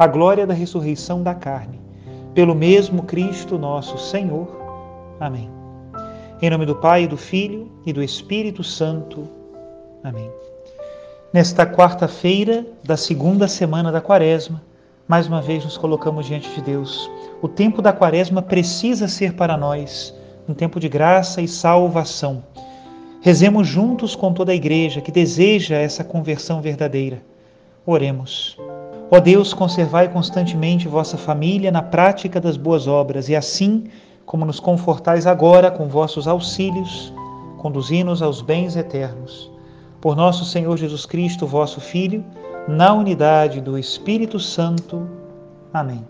[0.00, 1.78] a glória da ressurreição da carne,
[2.32, 4.48] pelo mesmo Cristo nosso Senhor.
[5.20, 5.50] Amém.
[6.40, 9.28] Em nome do Pai, do Filho e do Espírito Santo.
[10.02, 10.30] Amém.
[11.34, 14.62] Nesta quarta-feira da segunda semana da Quaresma,
[15.06, 17.10] mais uma vez nos colocamos diante de Deus.
[17.42, 20.14] O tempo da Quaresma precisa ser para nós
[20.48, 22.42] um tempo de graça e salvação.
[23.20, 27.20] Rezemos juntos com toda a igreja que deseja essa conversão verdadeira.
[27.84, 28.56] Oremos.
[29.12, 33.84] Ó Deus, conservai constantemente vossa família na prática das boas obras, e assim
[34.24, 37.12] como nos confortais agora com vossos auxílios,
[37.58, 39.50] conduzi-nos aos bens eternos.
[40.00, 42.24] Por nosso Senhor Jesus Cristo, vosso Filho,
[42.68, 45.08] na unidade do Espírito Santo.
[45.74, 46.04] Amém.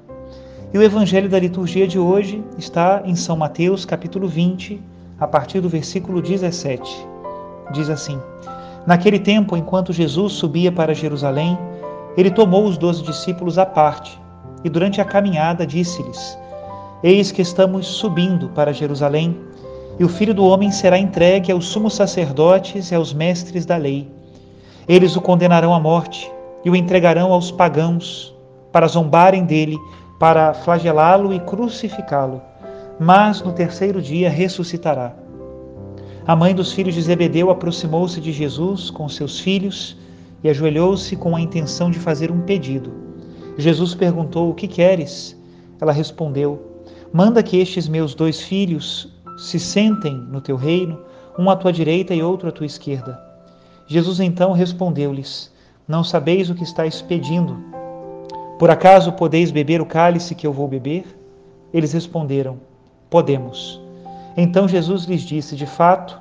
[0.71, 4.78] E o evangelho da liturgia de hoje está em São Mateus, capítulo 20,
[5.19, 7.09] a partir do versículo 17.
[7.72, 8.21] Diz assim:
[8.87, 11.59] Naquele tempo, enquanto Jesus subia para Jerusalém,
[12.16, 14.21] ele tomou os doze discípulos à parte
[14.65, 16.38] e, durante a caminhada, disse-lhes:
[17.03, 19.38] Eis que estamos subindo para Jerusalém,
[19.98, 24.09] e o filho do homem será entregue aos sumos sacerdotes e aos mestres da lei.
[24.88, 26.31] Eles o condenarão à morte
[26.65, 28.34] e o entregarão aos pagãos,
[28.72, 29.78] para zombarem dele,
[30.19, 32.41] para flagelá-lo e crucificá-lo.
[32.98, 35.12] Mas no terceiro dia ressuscitará.
[36.27, 39.97] A mãe dos filhos de Zebedeu aproximou-se de Jesus com seus filhos
[40.43, 42.93] e ajoelhou-se com a intenção de fazer um pedido.
[43.59, 45.37] Jesus perguntou: O que queres?
[45.81, 51.01] Ela respondeu: Manda que estes meus dois filhos se sentem no teu reino,
[51.39, 53.21] um à tua direita e outro à tua esquerda.
[53.87, 55.53] Jesus então respondeu-lhes:
[55.87, 57.57] Não sabeis o que estáis pedindo.
[58.59, 61.05] Por acaso podeis beber o cálice que eu vou beber?
[61.72, 62.59] Eles responderam:
[63.09, 63.81] Podemos.
[64.37, 66.21] Então Jesus lhes disse: De fato,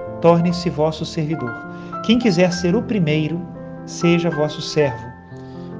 [0.21, 1.53] torne-se vosso servidor.
[2.05, 3.41] Quem quiser ser o primeiro,
[3.85, 5.11] seja vosso servo.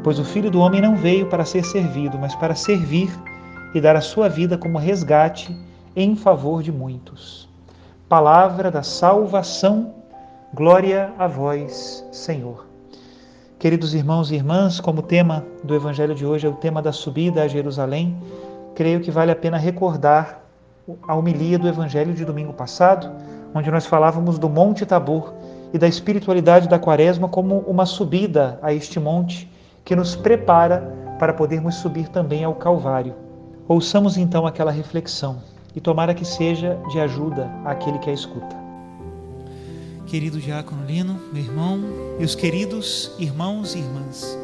[0.04, 3.10] Pois o Filho do Homem não veio para ser servido, mas para servir
[3.74, 5.56] e dar a sua vida como resgate
[5.96, 7.48] em favor de muitos.
[8.10, 9.94] Palavra da salvação,
[10.54, 12.66] glória a vós, Senhor.
[13.60, 17.44] Queridos irmãos e irmãs, como tema do Evangelho de hoje é o tema da subida
[17.44, 18.18] a Jerusalém,
[18.74, 20.42] creio que vale a pena recordar
[21.08, 23.12] a homilia do Evangelho de domingo passado,
[23.54, 25.34] onde nós falávamos do Monte Tabor
[25.74, 29.50] e da espiritualidade da Quaresma como uma subida a este monte
[29.84, 30.82] que nos prepara
[31.18, 33.16] para podermos subir também ao Calvário.
[33.68, 35.42] Ouçamos então aquela reflexão
[35.76, 38.60] e tomara que seja de ajuda àquele que a escuta.
[40.08, 41.80] Querido Diácono Lino, meu irmão,
[42.18, 44.38] meus queridos irmãos e irmãs,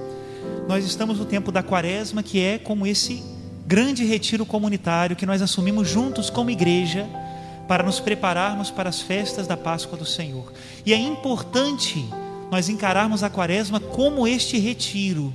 [0.68, 3.22] nós estamos no tempo da Quaresma, que é como esse
[3.66, 7.06] grande retiro comunitário que nós assumimos juntos como igreja
[7.68, 10.54] para nos prepararmos para as festas da Páscoa do Senhor.
[10.86, 12.08] E é importante
[12.50, 15.34] nós encararmos a Quaresma como este retiro,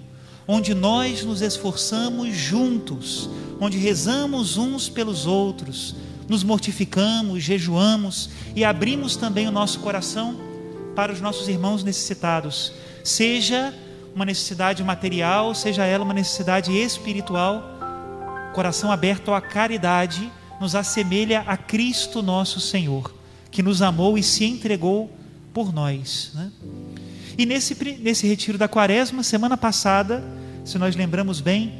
[0.48, 3.28] onde nós nos esforçamos juntos,
[3.60, 5.94] onde rezamos uns pelos outros,
[6.28, 10.36] nos mortificamos, jejuamos e abrimos também o nosso coração
[10.96, 12.72] para os nossos irmãos necessitados,
[13.04, 13.74] seja
[14.14, 17.62] uma necessidade material, seja ela uma necessidade espiritual,
[18.54, 20.30] coração aberto à caridade
[20.62, 23.12] nos assemelha a Cristo nosso Senhor,
[23.50, 25.10] que nos amou e se entregou
[25.52, 26.30] por nós.
[26.34, 26.52] Né?
[27.36, 30.22] E nesse, nesse retiro da quaresma, semana passada,
[30.64, 31.74] se nós lembramos bem,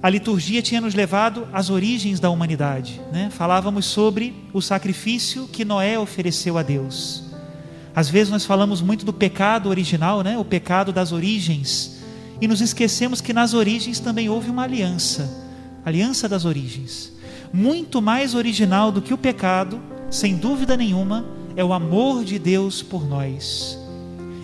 [0.00, 3.00] a liturgia tinha nos levado às origens da humanidade.
[3.12, 3.28] Né?
[3.28, 7.24] Falávamos sobre o sacrifício que Noé ofereceu a Deus.
[7.92, 10.38] Às vezes nós falamos muito do pecado original, né?
[10.38, 12.02] o pecado das origens,
[12.40, 15.44] e nos esquecemos que nas origens também houve uma aliança
[15.86, 17.12] aliança das origens.
[17.52, 21.24] Muito mais original do que o pecado, sem dúvida nenhuma,
[21.56, 23.78] é o amor de Deus por nós.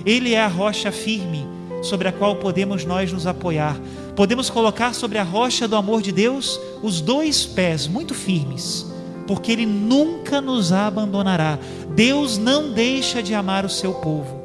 [0.05, 1.47] Ele é a rocha firme
[1.83, 3.79] sobre a qual podemos nós nos apoiar.
[4.17, 8.87] Podemos colocar sobre a rocha do amor de Deus os dois pés muito firmes,
[9.27, 11.59] porque Ele nunca nos abandonará.
[11.95, 14.43] Deus não deixa de amar o seu povo.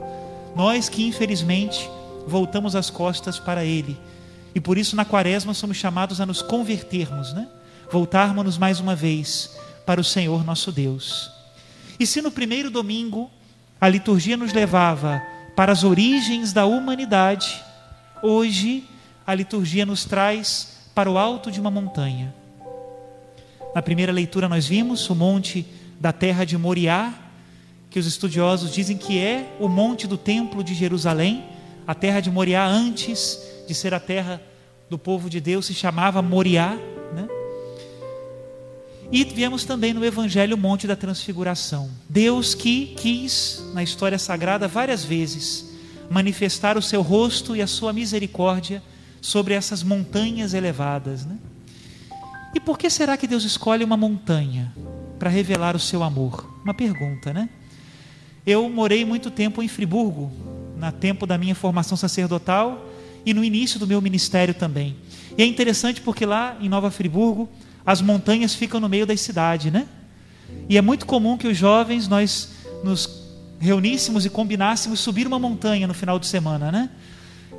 [0.55, 1.89] Nós que infelizmente
[2.27, 3.97] voltamos as costas para Ele
[4.57, 7.47] e por isso na quaresma somos chamados a nos convertermos, né?
[7.89, 9.55] Voltarmos mais uma vez
[9.85, 11.31] para o Senhor nosso Deus.
[11.99, 13.31] E se no primeiro domingo
[13.79, 15.21] a liturgia nos levava
[15.55, 17.63] para as origens da humanidade,
[18.21, 18.83] hoje
[19.25, 22.33] a liturgia nos traz para o alto de uma montanha.
[23.73, 25.65] Na primeira leitura nós vimos o monte
[25.99, 27.13] da terra de Moriá,
[27.89, 31.43] que os estudiosos dizem que é o monte do templo de Jerusalém,
[31.87, 34.41] a terra de Moriá antes de ser a terra
[34.89, 36.77] do povo de Deus, se chamava Moriá.
[39.11, 41.89] E viemos também no Evangelho Monte da Transfiguração.
[42.09, 45.71] Deus que quis, na história sagrada, várias vezes,
[46.09, 48.83] manifestar o seu rosto e a sua misericórdia
[49.21, 51.25] sobre essas montanhas elevadas.
[51.25, 51.37] Né?
[52.53, 54.73] E por que será que Deus escolhe uma montanha
[55.17, 56.45] para revelar o seu amor?
[56.63, 57.49] Uma pergunta, né?
[58.45, 60.31] Eu morei muito tempo em Friburgo,
[60.77, 62.85] na tempo da minha formação sacerdotal,
[63.25, 64.95] e no início do meu ministério também.
[65.37, 67.49] E é interessante porque lá em Nova Friburgo,
[67.87, 69.87] as montanhas ficam no meio da cidade, né?
[70.69, 72.49] E é muito comum que os jovens nós
[72.83, 73.23] nos
[73.59, 76.89] reuníssemos e combinássemos subir uma montanha no final de semana, né?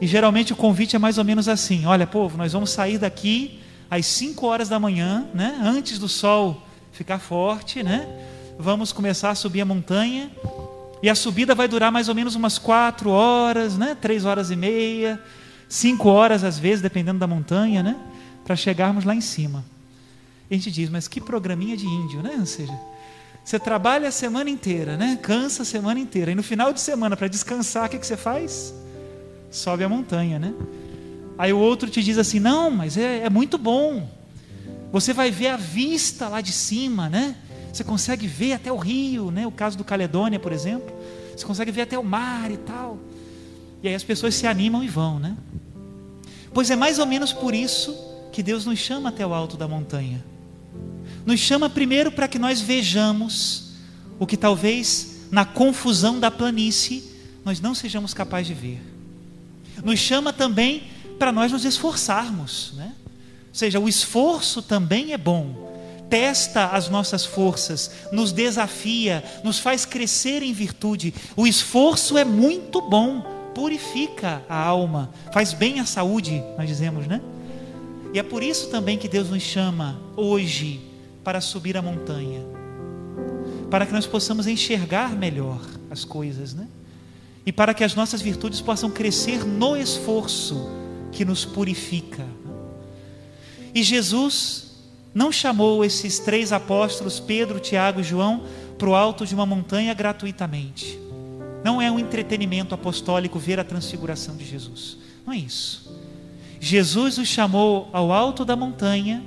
[0.00, 3.58] E geralmente o convite é mais ou menos assim: olha, povo, nós vamos sair daqui
[3.90, 5.58] às 5 horas da manhã, né?
[5.62, 8.06] Antes do sol ficar forte, né?
[8.58, 10.30] Vamos começar a subir a montanha.
[11.02, 13.96] E a subida vai durar mais ou menos umas quatro horas, né?
[13.98, 15.20] Três horas e meia
[15.68, 17.96] cinco horas às vezes, dependendo da montanha, né?
[18.44, 19.64] Para chegarmos lá em cima.
[20.50, 22.36] A gente diz, mas que programinha de índio, né?
[22.38, 22.72] Ou seja,
[23.44, 25.18] você trabalha a semana inteira, né?
[25.22, 26.30] Cansa a semana inteira.
[26.30, 28.74] E no final de semana, para descansar, o que, que você faz?
[29.50, 30.54] Sobe a montanha, né?
[31.38, 34.08] Aí o outro te diz assim: não, mas é, é muito bom.
[34.90, 37.36] Você vai ver a vista lá de cima, né?
[37.72, 39.46] Você consegue ver até o rio, né?
[39.46, 40.94] O caso do Caledônia, por exemplo.
[41.36, 42.98] Você consegue ver até o mar e tal.
[43.82, 45.36] E aí as pessoas se animam e vão, né?
[46.52, 47.96] Pois é mais ou menos por isso
[48.32, 50.24] que Deus nos chama até o alto da montanha.
[51.28, 53.72] Nos chama primeiro para que nós vejamos
[54.18, 57.04] o que talvez na confusão da planície
[57.44, 58.80] nós não sejamos capazes de ver.
[59.84, 60.84] Nos chama também
[61.18, 62.94] para nós nos esforçarmos, né?
[63.48, 65.70] Ou seja, o esforço também é bom.
[66.08, 71.12] Testa as nossas forças, nos desafia, nos faz crescer em virtude.
[71.36, 73.20] O esforço é muito bom
[73.54, 77.20] purifica a alma, faz bem à saúde, nós dizemos, né?
[78.14, 80.87] E é por isso também que Deus nos chama hoje
[81.28, 82.40] para subir a montanha,
[83.70, 86.66] para que nós possamos enxergar melhor as coisas, né?
[87.44, 90.70] E para que as nossas virtudes possam crescer no esforço
[91.12, 92.24] que nos purifica.
[93.74, 94.70] E Jesus
[95.12, 98.44] não chamou esses três apóstolos, Pedro, Tiago e João,
[98.78, 100.98] para o alto de uma montanha gratuitamente.
[101.62, 104.96] Não é um entretenimento apostólico ver a transfiguração de Jesus.
[105.26, 105.92] Não é isso.
[106.58, 109.22] Jesus os chamou ao alto da montanha,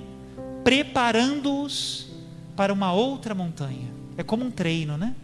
[0.64, 2.08] preparando-os
[2.56, 3.90] para uma outra montanha.
[4.18, 5.16] É como um treino, né?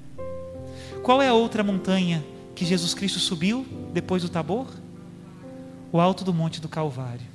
[1.04, 2.24] Qual é a outra montanha
[2.56, 4.68] que Jesus Cristo subiu depois do Tabor?
[5.92, 7.26] O alto do Monte do Calvário.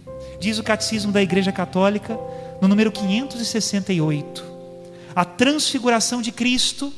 [0.40, 2.18] Diz o Catecismo da Igreja Católica,
[2.61, 4.44] no número 568.
[5.14, 6.92] A transfiguração de Cristo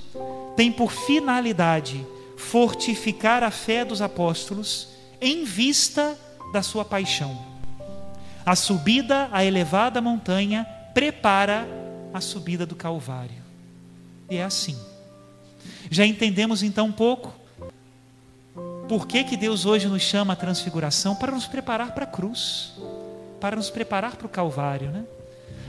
[0.57, 2.05] tem por finalidade
[2.37, 4.89] fortificar a fé dos apóstolos
[5.21, 6.17] em vista
[6.53, 7.37] da sua paixão.
[8.45, 11.67] A subida à elevada montanha prepara
[12.13, 13.43] a subida do Calvário.
[14.31, 14.79] E é assim.
[15.91, 17.35] Já entendemos então um pouco
[18.89, 22.73] por que, que Deus hoje nos chama a transfiguração para nos preparar para a cruz,
[23.41, 25.05] para nos preparar para o Calvário, né?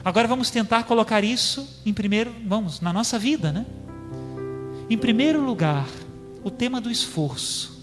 [0.04, 3.66] Agora vamos tentar colocar isso em primeiro, vamos, na nossa vida, né?
[4.88, 5.88] Em primeiro lugar,
[6.44, 7.75] o tema do esforço.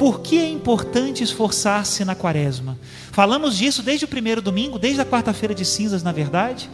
[0.00, 2.78] Por que é importante esforçar-se na quaresma?
[3.12, 6.70] Falamos disso desde o primeiro domingo, desde a quarta-feira de cinzas, na verdade,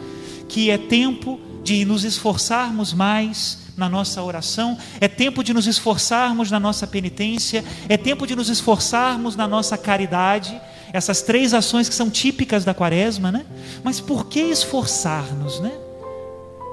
[0.49, 6.53] que é tempo de nos esforçarmos mais na nossa oração, é tempo de nos esforçarmos
[6.53, 10.57] na nossa penitência, é tempo de nos esforçarmos na nossa caridade,
[10.93, 13.45] essas três ações que são típicas da quaresma, né?
[13.83, 15.73] Mas por que esforçar-nos, né?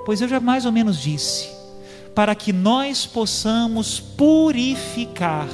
[0.06, 1.50] Pois eu já mais ou menos disse,
[2.14, 5.48] para que nós possamos purificar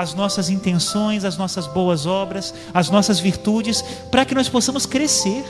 [0.00, 5.44] as nossas intenções, as nossas boas obras, as nossas virtudes, para que nós possamos crescer.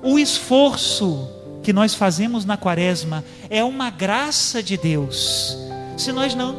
[0.00, 1.28] O esforço
[1.62, 5.58] que nós fazemos na quaresma é uma graça de Deus.
[5.96, 6.56] Se nós não,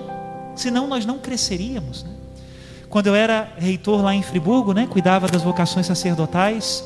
[0.56, 2.12] senão nós não cresceríamos, né?
[2.90, 6.84] Quando eu era reitor lá em Friburgo, né, cuidava das vocações sacerdotais,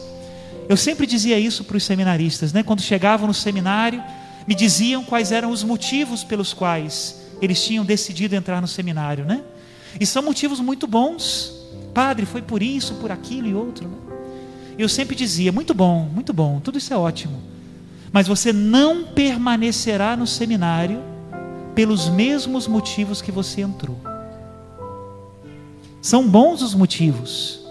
[0.67, 2.61] eu sempre dizia isso para os seminaristas, né?
[2.61, 4.03] Quando chegavam no seminário,
[4.45, 9.41] me diziam quais eram os motivos pelos quais eles tinham decidido entrar no seminário, né?
[9.99, 11.53] E são motivos muito bons.
[11.93, 13.87] Padre, foi por isso, por aquilo e outro.
[13.87, 13.97] Né?
[14.77, 17.41] Eu sempre dizia: muito bom, muito bom, tudo isso é ótimo.
[18.11, 21.01] Mas você não permanecerá no seminário
[21.73, 23.97] pelos mesmos motivos que você entrou.
[26.01, 27.61] São bons os motivos,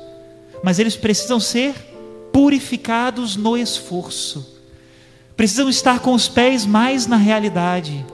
[0.64, 1.74] mas eles precisam ser
[2.32, 4.58] purificados no esforço.
[5.36, 8.04] Precisam estar com os pés mais na realidade.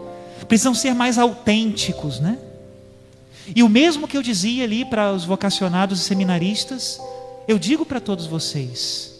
[0.46, 2.38] Precisam ser mais autênticos, né?
[3.54, 7.00] E o mesmo que eu dizia ali para os vocacionados e seminaristas,
[7.46, 9.14] eu digo para todos vocês.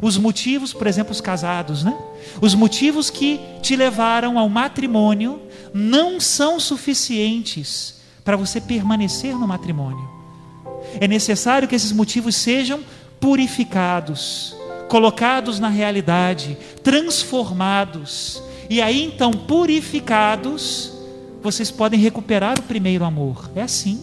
[0.00, 1.96] Os motivos, por exemplo, os casados, né?
[2.40, 5.40] Os motivos que te levaram ao matrimônio
[5.72, 10.08] não são suficientes para você permanecer no matrimônio.
[11.00, 12.80] É necessário que esses motivos sejam
[13.20, 14.54] purificados,
[14.88, 20.92] colocados na realidade, transformados, e aí então purificados,
[21.42, 23.50] vocês podem recuperar o primeiro amor.
[23.54, 24.00] É assim.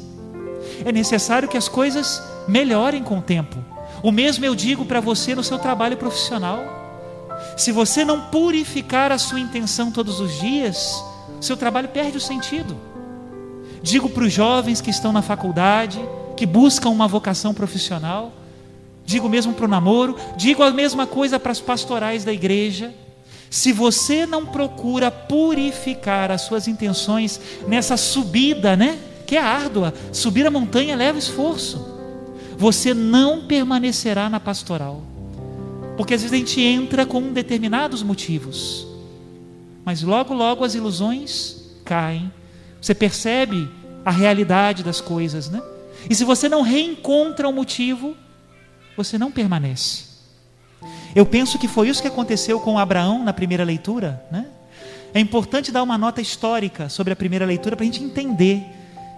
[0.83, 3.57] É necessário que as coisas melhorem com o tempo.
[4.01, 6.63] O mesmo eu digo para você no seu trabalho profissional.
[7.57, 11.03] Se você não purificar a sua intenção todos os dias,
[11.41, 12.75] seu trabalho perde o sentido.
[13.81, 15.99] Digo para os jovens que estão na faculdade,
[16.35, 18.31] que buscam uma vocação profissional,
[19.05, 22.93] digo mesmo para o namoro, digo a mesma coisa para as pastorais da igreja.
[23.49, 28.99] Se você não procura purificar as suas intenções nessa subida, né?
[29.25, 31.93] Que é árdua, subir a montanha leva esforço.
[32.57, 35.03] Você não permanecerá na pastoral.
[35.97, 38.87] Porque às vezes a gente entra com determinados motivos.
[39.83, 42.31] Mas logo, logo as ilusões caem
[42.85, 43.67] você percebe
[44.05, 45.59] a realidade das coisas, né?
[46.07, 48.15] E se você não reencontra o motivo,
[48.95, 50.03] você não permanece.
[51.15, 54.45] Eu penso que foi isso que aconteceu com Abraão na primeira leitura, né?
[55.13, 58.65] É importante dar uma nota histórica sobre a primeira leitura para a gente entender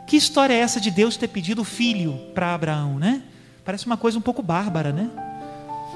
[0.06, 3.22] que história é essa de Deus ter pedido filho para Abraão, né?
[3.66, 5.10] Parece uma coisa um pouco bárbara, né?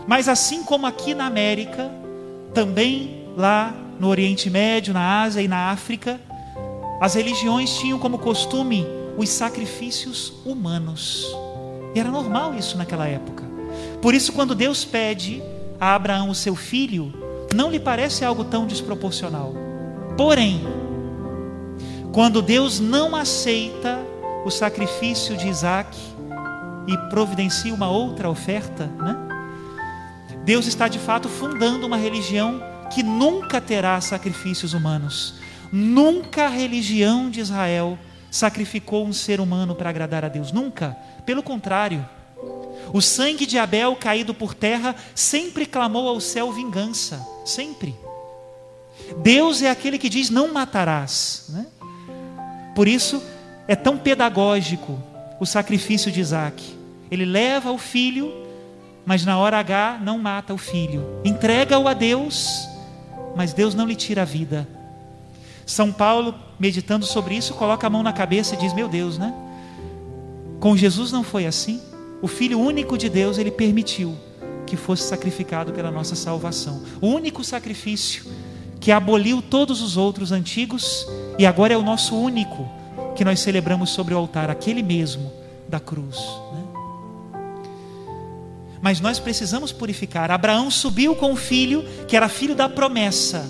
[0.07, 1.91] Mas assim como aqui na América,
[2.53, 6.19] também lá no Oriente Médio, na Ásia e na África,
[6.99, 8.85] as religiões tinham como costume
[9.17, 11.27] os sacrifícios humanos.
[11.93, 13.43] E era normal isso naquela época.
[14.01, 15.41] Por isso, quando Deus pede
[15.81, 17.11] a Abraão o seu filho,
[17.53, 19.53] não lhe parece algo tão desproporcional.
[20.15, 20.61] Porém,
[22.13, 23.99] quando Deus não aceita
[24.45, 25.97] o sacrifício de Isaac
[26.87, 29.17] e providencia uma outra oferta, né?
[30.45, 37.29] Deus está de fato fundando uma religião que nunca terá sacrifícios humanos, Nunca a religião
[37.29, 37.97] de Israel
[38.29, 40.51] sacrificou um ser humano para agradar a Deus.
[40.51, 40.97] Nunca.
[41.25, 42.05] Pelo contrário.
[42.93, 47.25] O sangue de Abel caído por terra sempre clamou ao céu vingança.
[47.45, 47.95] Sempre.
[49.17, 51.45] Deus é aquele que diz: não matarás.
[51.49, 51.65] Né?
[52.75, 53.21] Por isso
[53.67, 54.99] é tão pedagógico
[55.39, 56.77] o sacrifício de Isaac.
[57.09, 58.31] Ele leva o filho,
[59.05, 61.21] mas na hora H não mata o filho.
[61.23, 62.67] Entrega-o a Deus,
[63.35, 64.67] mas Deus não lhe tira a vida.
[65.65, 69.33] São Paulo, meditando sobre isso, coloca a mão na cabeça e diz: Meu Deus, né?
[70.59, 71.81] Com Jesus não foi assim.
[72.21, 74.15] O Filho único de Deus, ele permitiu
[74.65, 76.83] que fosse sacrificado pela nossa salvação.
[77.01, 78.25] O único sacrifício
[78.79, 82.69] que aboliu todos os outros antigos e agora é o nosso único
[83.15, 85.31] que nós celebramos sobre o altar, aquele mesmo
[85.67, 86.17] da cruz.
[86.53, 86.63] Né?
[88.81, 90.31] Mas nós precisamos purificar.
[90.31, 93.49] Abraão subiu com o filho, que era filho da promessa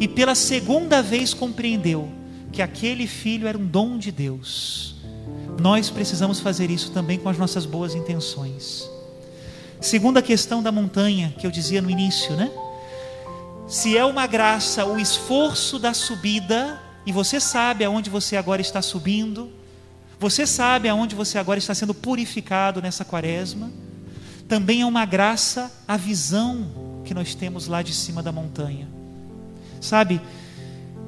[0.00, 2.08] e pela segunda vez compreendeu
[2.50, 4.91] que aquele filho era um dom de Deus.
[5.60, 8.90] Nós precisamos fazer isso também com as nossas boas intenções.
[9.80, 12.50] Segunda questão da montanha, que eu dizia no início, né?
[13.66, 18.80] Se é uma graça o esforço da subida, e você sabe aonde você agora está
[18.80, 19.50] subindo,
[20.18, 23.70] você sabe aonde você agora está sendo purificado nessa quaresma,
[24.48, 28.86] também é uma graça a visão que nós temos lá de cima da montanha.
[29.80, 30.20] Sabe,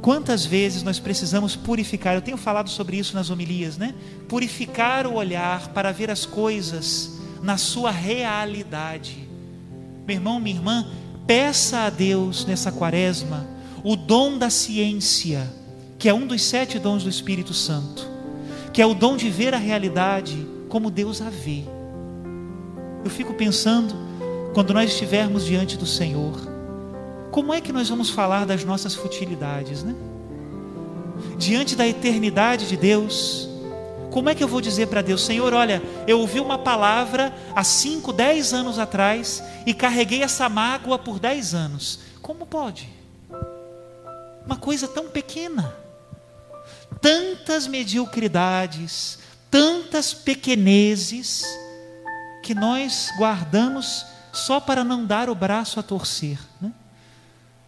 [0.04, 3.94] quantas vezes nós precisamos purificar, eu tenho falado sobre isso nas homilias, né?
[4.28, 9.26] Purificar o olhar para ver as coisas na sua realidade.
[10.06, 10.86] Meu irmão, minha irmã,
[11.26, 13.46] peça a Deus nessa quaresma
[13.82, 15.50] o dom da ciência,
[15.98, 18.06] que é um dos sete dons do Espírito Santo,
[18.74, 21.64] que é o dom de ver a realidade como Deus a vê.
[23.02, 23.94] Eu fico pensando,
[24.52, 26.53] quando nós estivermos diante do Senhor,
[27.34, 29.92] como é que nós vamos falar das nossas futilidades, né?
[31.36, 33.48] Diante da eternidade de Deus,
[34.12, 37.64] como é que eu vou dizer para Deus, Senhor, olha, eu ouvi uma palavra há
[37.64, 41.98] 5, 10 anos atrás e carreguei essa mágoa por 10 anos.
[42.22, 42.88] Como pode?
[44.46, 45.74] Uma coisa tão pequena.
[47.00, 49.18] Tantas mediocridades,
[49.50, 51.44] tantas pequenezes
[52.44, 56.38] que nós guardamos só para não dar o braço a torcer.
[56.60, 56.72] Né?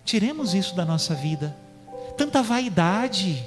[0.06, 1.54] Tiremos isso da nossa vida.
[2.16, 3.44] Tanta vaidade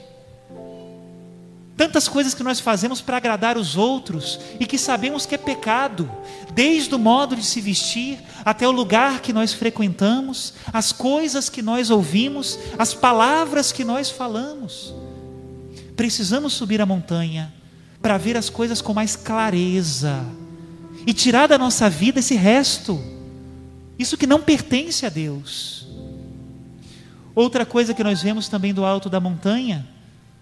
[1.79, 6.11] tantas coisas que nós fazemos para agradar os outros e que sabemos que é pecado,
[6.53, 11.61] desde o modo de se vestir até o lugar que nós frequentamos, as coisas que
[11.61, 14.93] nós ouvimos, as palavras que nós falamos.
[15.95, 17.53] Precisamos subir a montanha
[18.01, 20.21] para ver as coisas com mais clareza
[21.07, 23.01] e tirar da nossa vida esse resto,
[23.97, 25.87] isso que não pertence a Deus.
[27.39, 29.87] Outra coisa que nós vemos também do alto da montanha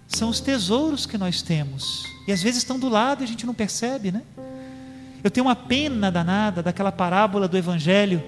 [0.07, 2.03] são os tesouros que nós temos.
[2.27, 4.23] E às vezes estão do lado e a gente não percebe, né?
[5.23, 8.23] Eu tenho uma pena danada daquela parábola do Evangelho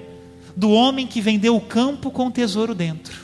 [0.55, 3.19] do homem que vendeu o campo com o tesouro dentro.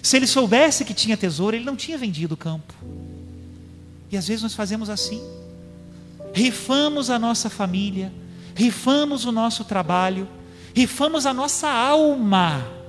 [0.00, 2.72] Se ele soubesse que tinha tesouro, ele não tinha vendido o campo.
[4.10, 5.22] E às vezes nós fazemos assim.
[6.32, 8.10] Rifamos a nossa família,
[8.54, 10.26] rifamos o nosso trabalho,
[10.74, 12.80] rifamos a nossa alma,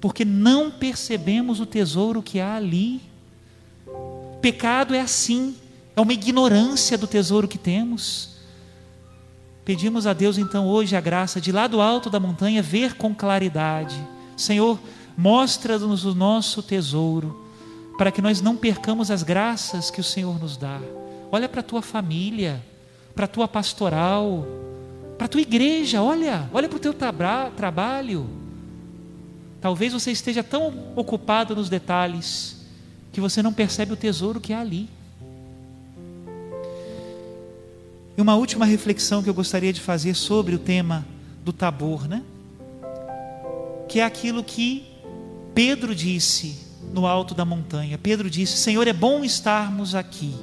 [0.00, 3.00] porque não percebemos o tesouro que há ali.
[4.40, 5.56] Pecado é assim,
[5.96, 8.36] é uma ignorância do tesouro que temos.
[9.64, 13.14] Pedimos a Deus então hoje a graça de lá do alto da montanha ver com
[13.14, 13.96] claridade.
[14.36, 14.78] Senhor,
[15.16, 17.44] mostra-nos o nosso tesouro,
[17.98, 20.80] para que nós não percamos as graças que o Senhor nos dá.
[21.30, 22.64] Olha para a tua família,
[23.14, 24.46] para a tua pastoral,
[25.18, 28.47] para a tua igreja, olha, olha para o teu tra trabalho.
[29.60, 32.56] Talvez você esteja tão ocupado nos detalhes
[33.12, 34.88] que você não percebe o tesouro que há ali.
[38.16, 41.06] E uma última reflexão que eu gostaria de fazer sobre o tema
[41.44, 42.22] do Tabor, né?
[43.88, 44.84] Que é aquilo que
[45.54, 46.56] Pedro disse
[46.92, 47.98] no alto da montanha.
[47.98, 50.34] Pedro disse: Senhor, é bom estarmos aqui.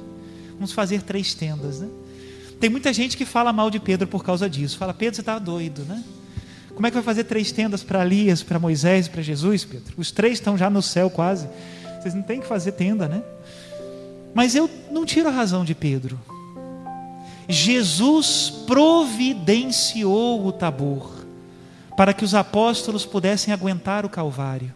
[0.54, 1.88] Vamos fazer três tendas, né?
[2.58, 4.78] Tem muita gente que fala mal de Pedro por causa disso.
[4.78, 6.02] Fala, Pedro, você está doido, né?
[6.76, 9.94] Como é que vai fazer três tendas para Elias, para Moisés e para Jesus, Pedro?
[9.96, 11.48] Os três estão já no céu quase.
[11.98, 13.22] Vocês não têm que fazer tenda, né?
[14.34, 16.20] Mas eu não tiro a razão de Pedro.
[17.48, 21.10] Jesus providenciou o Tabor
[21.96, 24.74] para que os apóstolos pudessem aguentar o Calvário.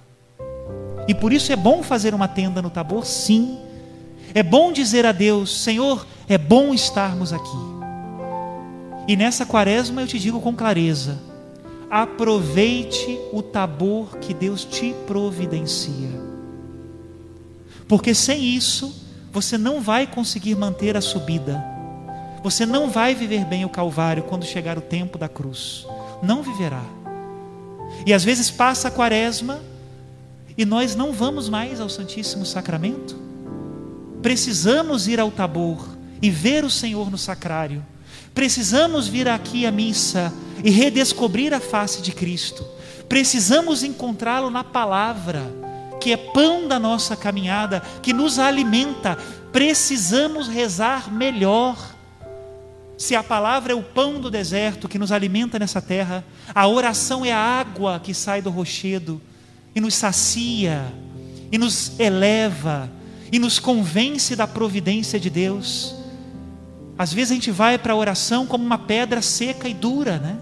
[1.07, 3.59] E por isso é bom fazer uma tenda no Tabor, sim.
[4.35, 7.59] É bom dizer a Deus: Senhor, é bom estarmos aqui.
[9.07, 11.30] E nessa quaresma eu te digo com clareza:
[11.91, 16.09] aproveite o Tabor que Deus te providencia.
[17.89, 21.63] Porque sem isso, você não vai conseguir manter a subida.
[22.43, 25.85] Você não vai viver bem o Calvário quando chegar o tempo da cruz.
[26.23, 26.85] Não viverá.
[28.07, 29.61] E às vezes passa a quaresma
[30.57, 33.17] e nós não vamos mais ao Santíssimo Sacramento.
[34.23, 35.89] Precisamos ir ao Tabor
[36.23, 37.85] e ver o Senhor no sacrário.
[38.33, 42.67] Precisamos vir aqui à missa e redescobrir a face de Cristo.
[43.09, 45.61] Precisamos encontrá-lo na palavra
[46.01, 49.17] que é pão da nossa caminhada, que nos alimenta.
[49.53, 51.77] Precisamos rezar melhor.
[52.97, 57.25] Se a palavra é o pão do deserto que nos alimenta nessa terra, a oração
[57.25, 59.21] é a água que sai do rochedo
[59.75, 60.93] e nos sacia,
[61.53, 62.91] e nos eleva,
[63.31, 65.95] e nos convence da providência de Deus.
[66.99, 70.39] Às vezes a gente vai para a oração como uma pedra seca e dura, né?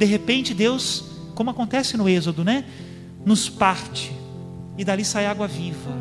[0.00, 2.64] De repente Deus, como acontece no Êxodo, né?
[3.22, 4.10] Nos parte
[4.78, 5.92] e dali sai água viva.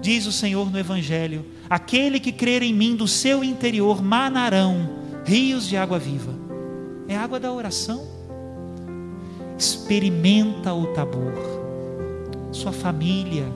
[0.00, 4.90] Diz o Senhor no Evangelho: aquele que crer em mim, do seu interior manarão
[5.24, 6.34] rios de água viva.
[7.06, 8.04] é água da oração.
[9.56, 11.34] Experimenta o Tabor.
[12.50, 13.46] Sua família,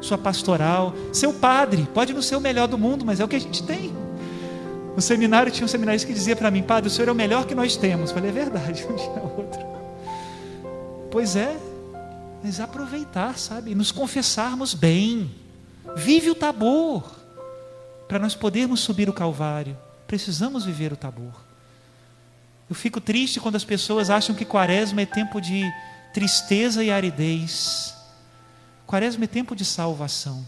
[0.00, 3.36] sua pastoral, seu padre, pode não ser o melhor do mundo, mas é o que
[3.36, 3.92] a gente tem.
[4.96, 7.46] No seminário tinha um seminarista que dizia para mim, padre, o senhor é o melhor
[7.46, 8.08] que nós temos.
[8.08, 9.60] Eu falei, é verdade, um dia outro.
[11.10, 11.54] Pois é,
[12.42, 13.74] mas aproveitar, sabe?
[13.74, 15.30] Nos confessarmos bem.
[15.94, 17.14] Vive o tabor.
[18.08, 21.44] Para nós podermos subir o Calvário, precisamos viver o tabor.
[22.70, 25.62] Eu fico triste quando as pessoas acham que quaresma é tempo de
[26.14, 27.94] tristeza e aridez.
[28.86, 30.46] Quaresma é tempo de salvação.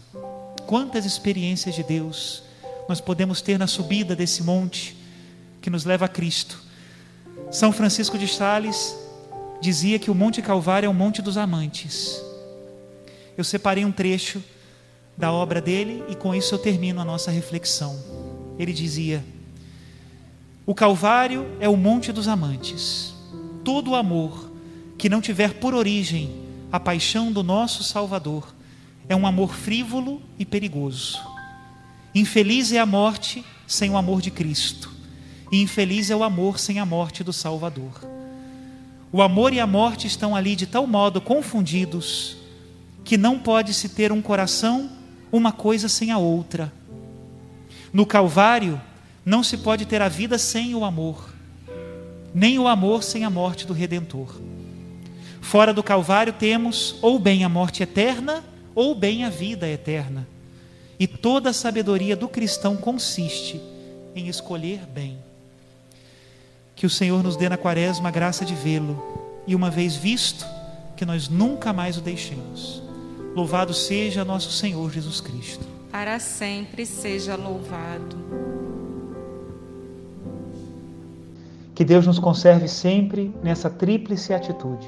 [0.65, 2.48] Quantas experiências de Deus
[2.89, 4.97] nós podemos ter na subida desse monte
[5.61, 6.59] que nos leva a Cristo.
[7.51, 8.97] São Francisco de Sales
[9.61, 12.19] dizia que o Monte Calvário é o Monte dos Amantes.
[13.37, 14.43] Eu separei um trecho
[15.15, 17.95] da obra dele e com isso eu termino a nossa reflexão.
[18.57, 19.23] Ele dizia:
[20.65, 23.13] O Calvário é o Monte dos Amantes.
[23.63, 24.49] Todo amor
[24.97, 28.51] que não tiver por origem a paixão do nosso Salvador
[29.07, 31.38] é um amor frívolo e perigoso.
[32.13, 34.91] Infeliz é a morte sem o amor de Cristo,
[35.51, 38.01] e infeliz é o amor sem a morte do Salvador.
[39.11, 42.37] O amor e a morte estão ali de tal modo confundidos
[43.03, 44.89] que não pode se ter um coração
[45.31, 46.73] uma coisa sem a outra.
[47.93, 48.81] No Calvário,
[49.23, 51.29] não se pode ter a vida sem o amor,
[52.33, 54.39] nem o amor sem a morte do Redentor.
[55.41, 58.43] Fora do Calvário temos ou bem a morte eterna,
[58.73, 60.27] ou bem a vida eterna.
[60.99, 63.61] E toda a sabedoria do cristão consiste
[64.13, 65.17] em escolher bem.
[66.75, 69.01] Que o Senhor nos dê na quaresma a graça de vê-lo,
[69.47, 70.45] e uma vez visto,
[70.97, 72.83] que nós nunca mais o deixemos.
[73.33, 75.65] Louvado seja nosso Senhor Jesus Cristo.
[75.89, 78.17] Para sempre seja louvado.
[81.73, 84.87] Que Deus nos conserve sempre nessa tríplice atitude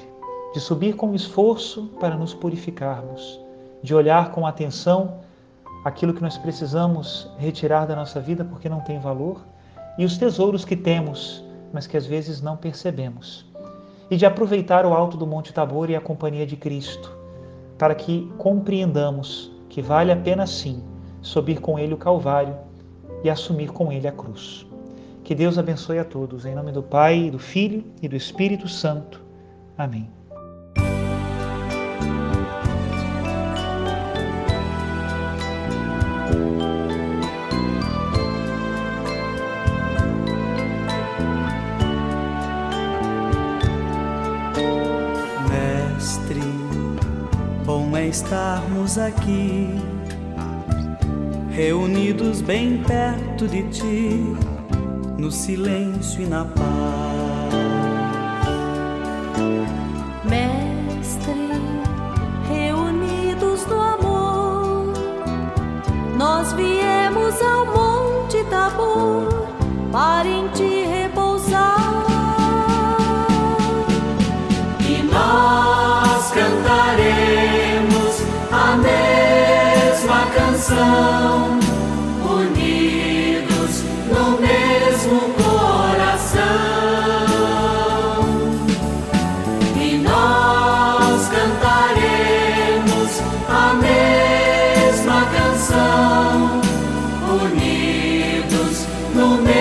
[0.53, 3.39] de subir com esforço para nos purificarmos,
[3.81, 5.21] de olhar com atenção
[5.83, 9.41] aquilo que nós precisamos retirar da nossa vida porque não tem valor
[9.97, 13.45] e os tesouros que temos, mas que às vezes não percebemos.
[14.09, 17.15] E de aproveitar o alto do Monte Tabor e a companhia de Cristo,
[17.77, 20.83] para que compreendamos que vale a pena sim
[21.21, 22.55] subir com Ele o Calvário
[23.23, 24.65] e assumir com Ele a cruz.
[25.23, 29.21] Que Deus abençoe a todos, em nome do Pai, do Filho e do Espírito Santo.
[29.77, 30.20] Amém.
[48.23, 49.67] Estarmos aqui,
[51.49, 54.35] reunidos bem perto de ti,
[55.17, 57.51] no silêncio e na paz.
[80.71, 81.59] Canção,
[82.23, 86.41] unidos no mesmo coração.
[89.75, 93.11] E nós cantaremos
[93.49, 96.61] a mesma canção,
[97.41, 99.60] unidos no mesmo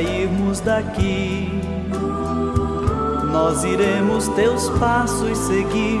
[0.00, 1.60] sairmos daqui,
[3.30, 6.00] nós iremos teus passos seguir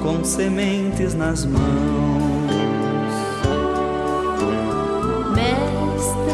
[0.00, 1.62] com sementes nas mãos.
[5.34, 6.32] Mestre,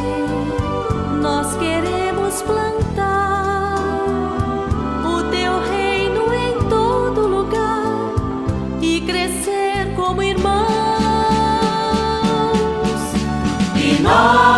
[1.22, 3.78] nós queremos plantar
[5.06, 8.12] o teu reino em todo lugar
[8.82, 10.68] e crescer como irmãos.
[13.74, 14.57] E nós